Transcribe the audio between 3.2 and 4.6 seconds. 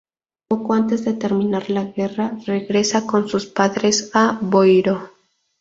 sus padres a